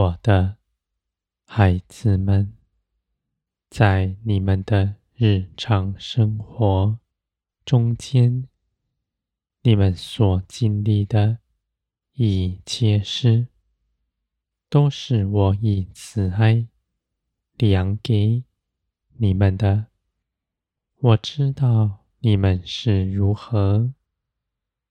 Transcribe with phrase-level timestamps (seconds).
[0.00, 0.56] 我的
[1.44, 2.54] 孩子们，
[3.68, 6.98] 在你们的日常生活
[7.66, 8.48] 中间，
[9.60, 11.40] 你们所经历的
[12.14, 13.48] 一切事，
[14.70, 16.66] 都是我以慈爱
[17.58, 18.44] 量给
[19.18, 19.88] 你们的。
[20.96, 23.92] 我知道你们是如何，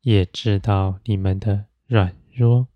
[0.00, 2.68] 也知道你们的软弱。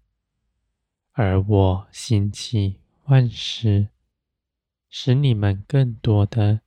[1.21, 3.89] 而我兴起万事，
[4.89, 6.61] 使你们更多的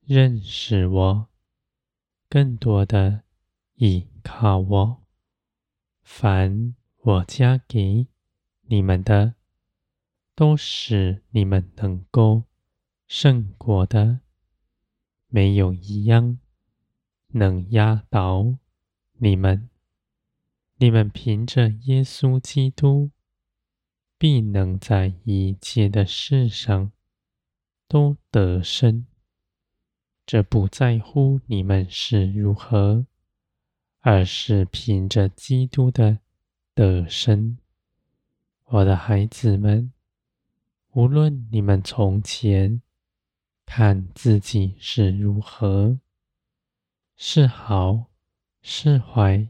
[0.00, 1.28] 认识我，
[2.26, 3.24] 更多的
[3.74, 5.02] 依靠我。
[6.02, 8.06] 凡我加给
[8.62, 9.34] 你们的，
[10.34, 12.44] 都使你们能够
[13.06, 14.20] 胜过的，
[15.28, 16.38] 没有一样
[17.32, 18.56] 能压倒
[19.18, 19.68] 你们。
[20.78, 23.10] 你们凭着耶稣基督。
[24.22, 26.92] 必能在一切的事上
[27.88, 29.04] 都得胜。
[30.24, 33.04] 这不在乎你们是如何，
[33.98, 36.20] 而是凭着基督的
[36.72, 37.58] 得胜。
[38.66, 39.92] 我的孩子们，
[40.92, 42.80] 无论你们从前
[43.66, 45.98] 看自己是如何，
[47.16, 48.04] 是好
[48.60, 49.48] 是坏，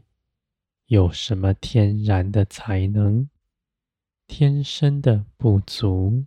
[0.87, 3.29] 有什么天然的才能，
[4.27, 6.25] 天生的不足，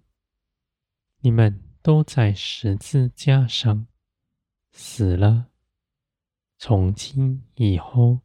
[1.20, 3.86] 你们都在十字架上
[4.70, 5.48] 死了。
[6.58, 8.20] 从今以后，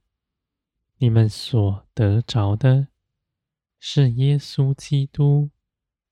[0.98, 2.90] 你们所得着的，
[3.80, 5.50] 是耶稣基督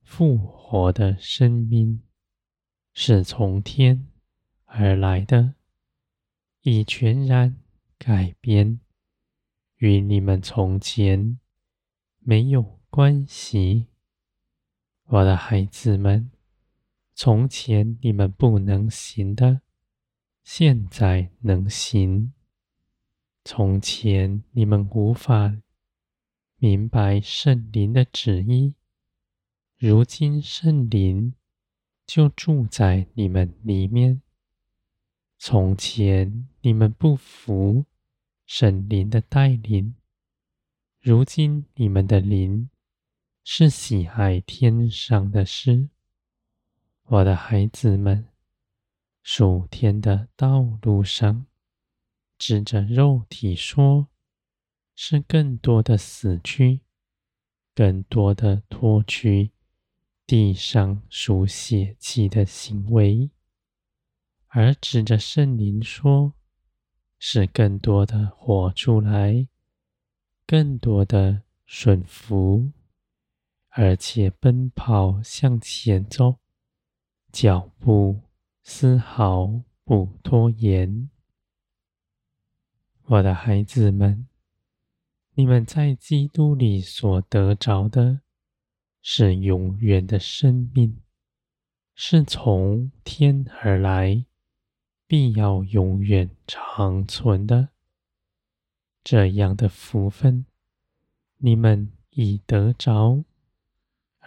[0.01, 2.01] 复活的生命，
[2.93, 4.07] 是从天
[4.65, 5.55] 而来的，
[6.61, 7.55] 已全然
[7.97, 8.79] 改变，
[9.75, 11.39] 与你们从前
[12.19, 13.85] 没有关系，
[15.05, 16.31] 我的孩子们，
[17.13, 19.61] 从前你们不能行的，
[20.43, 22.31] 现在能行；
[23.45, 25.61] 从前你们无法
[26.57, 28.73] 明白圣灵的旨意，
[29.77, 31.35] 如今圣灵
[32.07, 34.19] 就住在你们里面；
[35.37, 37.85] 从前你们不服
[38.47, 39.93] 圣灵的带领，
[40.99, 42.67] 如今你们的灵。
[43.51, 45.89] 是喜爱天上的事，
[47.05, 48.27] 我的孩子们，
[49.23, 51.47] 属天的道路上，
[52.37, 54.07] 指着肉体说，
[54.93, 56.81] 是更多的死去，
[57.73, 59.49] 更多的脱去
[60.27, 63.31] 地上属血气的行为；
[64.49, 66.33] 而指着圣灵说，
[67.17, 69.47] 是更多的活出来，
[70.45, 72.71] 更多的顺服。
[73.81, 76.35] 而且奔跑向前走，
[77.31, 78.19] 脚步
[78.61, 81.09] 丝毫不拖延。
[83.05, 84.27] 我的孩子们，
[85.35, 88.19] 你们在基督里所得着的，
[89.01, 90.99] 是永远的生命，
[91.95, 94.25] 是从天而来，
[95.07, 97.69] 必要永远长存的。
[99.05, 100.45] 这样的福分，
[101.37, 103.23] 你们已得着。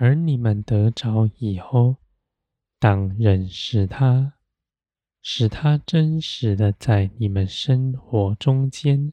[0.05, 1.95] 而你们得着以后，
[2.81, 4.35] 当认识他，
[5.23, 9.13] 使他真实的在你们生活中间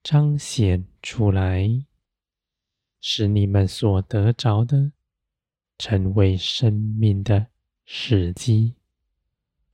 [0.00, 1.68] 彰显出来，
[3.00, 4.92] 使你们所得着的
[5.76, 7.48] 成为生命的
[7.84, 8.76] 时机。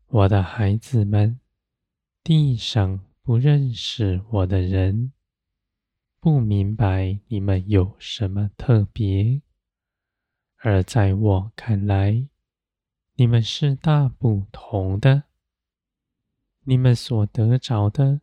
[0.07, 1.39] 我的孩子们，
[2.25, 5.13] 地上不认识我的人，
[6.19, 9.43] 不明白你们有什么特别。
[10.69, 12.27] 而在我看来，
[13.15, 15.23] 你们是大不同的。
[16.65, 18.21] 你们所得着的，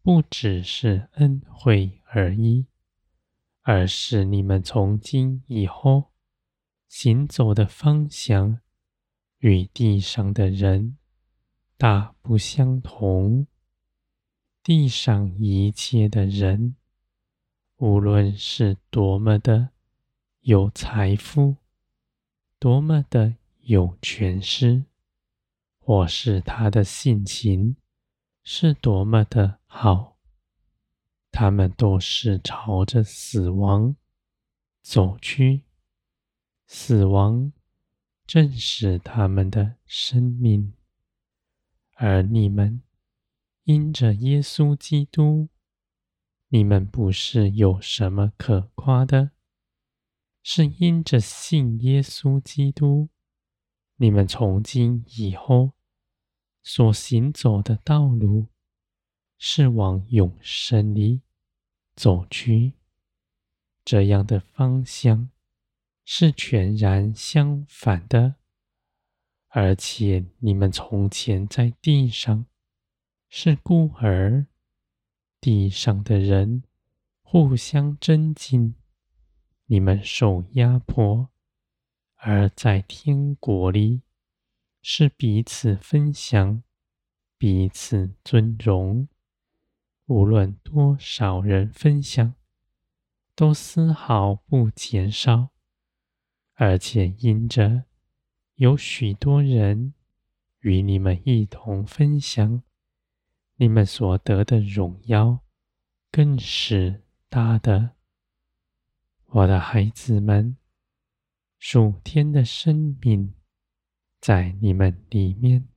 [0.00, 2.66] 不只是恩惠而已，
[3.62, 6.12] 而是你们从今以后
[6.86, 8.60] 行走的方向，
[9.38, 10.96] 与地上的人
[11.76, 13.48] 大不相同。
[14.62, 16.76] 地上一切的人，
[17.78, 19.70] 无论是多么的。
[20.46, 21.56] 有财富，
[22.60, 24.84] 多么的有权势，
[25.80, 27.74] 或是他的性情
[28.44, 30.16] 是多么的好，
[31.32, 33.96] 他们都是朝着死亡
[34.82, 35.64] 走去。
[36.68, 37.52] 死亡
[38.24, 40.74] 正是他们的生命，
[41.94, 42.80] 而你们
[43.64, 45.48] 因着耶稣基督，
[46.46, 49.32] 你们不是有什么可夸的。
[50.48, 53.08] 是因着信耶稣基督，
[53.96, 55.72] 你们从今以后
[56.62, 58.46] 所行走的道路，
[59.36, 61.22] 是往永生里
[61.96, 62.74] 走去。
[63.84, 65.30] 这样的方向
[66.04, 68.36] 是全然相反的，
[69.48, 72.46] 而且你们从前在地上
[73.28, 74.46] 是孤儿，
[75.40, 76.62] 地上的人
[77.20, 78.76] 互相争竞，
[79.66, 81.28] 你们受压迫；
[82.14, 84.02] 而在天国里
[84.82, 86.62] 是彼此分享，
[87.36, 89.08] 彼此尊荣。
[90.06, 92.34] 无论多少人分享。
[93.34, 95.50] 都丝毫不减少，
[96.54, 97.84] 而且因着
[98.54, 99.92] 有许多人
[100.60, 102.62] 与你们一同分享，
[103.56, 105.40] 你们所得的荣耀
[106.10, 107.95] 更是大的。
[109.28, 110.56] 我的孩子们，
[111.58, 113.34] 属天的生命
[114.20, 115.68] 在你们里面，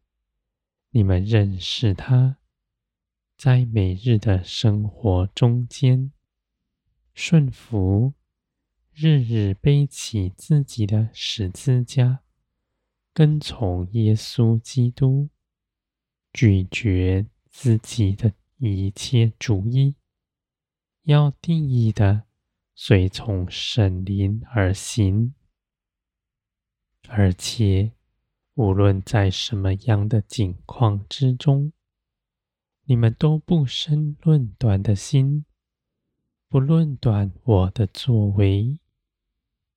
[0.92, 2.38] 你们认识他，
[3.36, 6.12] 在每日的生活中间。
[7.16, 8.14] 顺服，
[8.94, 12.22] 日日背起自己的十字架，
[13.14, 15.30] 跟从耶稣基督，
[16.32, 19.96] 拒绝自己的一切主意，
[21.04, 22.29] 要定义的
[22.82, 25.34] 随从圣灵而行。
[27.10, 27.92] 而且，
[28.54, 31.74] 无论在什么样的境况之中，
[32.86, 35.44] 你们都不生论断的心。
[36.48, 38.80] 不论断我的作为，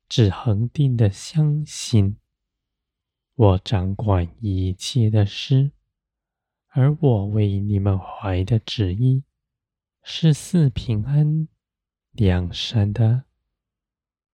[0.08, 2.16] 只恒定的相信
[3.34, 5.72] 我掌管一切的事，
[6.68, 9.24] 而我为你们怀的旨意
[10.04, 11.48] 是四平安、
[12.12, 13.24] 梁山的。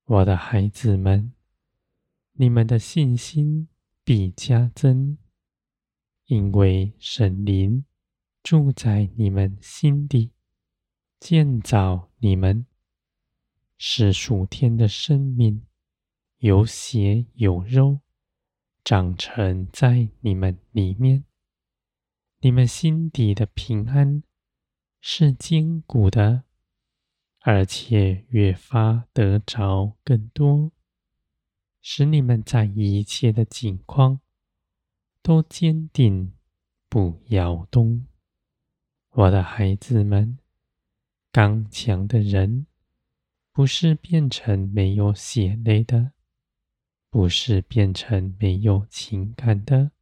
[0.05, 1.33] 我的孩子们，
[2.33, 3.69] 你们的信心
[4.03, 5.17] 必加增，
[6.27, 7.85] 因为神灵
[8.43, 10.33] 住在你们心底。
[11.21, 12.67] 建造你们，
[13.77, 15.65] 使属天的生命
[16.39, 18.01] 有血有肉，
[18.85, 21.25] 长成在你们里面。
[22.41, 24.23] 你们心底的平安
[25.01, 26.45] 是坚固的，
[27.41, 30.73] 而且越发得着更多，
[31.81, 34.21] 使你们在一切的境况
[35.23, 36.33] 都坚定
[36.89, 38.07] 不摇动。
[39.11, 40.39] 我的孩子们。
[41.31, 42.67] 刚强的人，
[43.53, 46.13] 不是变成没有血泪的，
[47.11, 49.93] 不是变成没有情感的，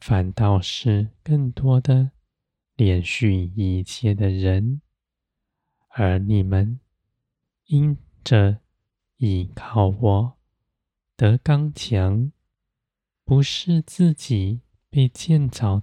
[0.00, 2.10] 反倒是更多的
[2.74, 4.82] 连续一切的人。
[5.90, 6.80] 而你们
[7.66, 8.60] 因着
[9.18, 10.38] 依靠我
[11.16, 12.32] 得刚强，
[13.24, 15.82] 不是自己被建造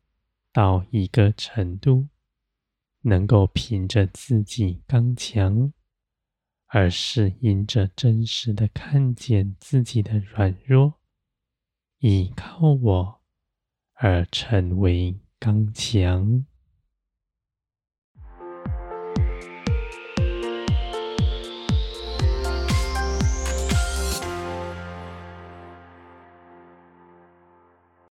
[0.52, 2.08] 到一个程度。
[3.02, 5.72] 能够凭着自己刚强，
[6.66, 11.00] 而是因着真实的看见自己的软弱，
[12.00, 13.22] 依靠我
[13.94, 16.46] 而成为刚强。